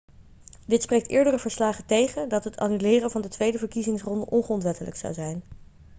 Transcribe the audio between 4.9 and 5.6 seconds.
zou zijn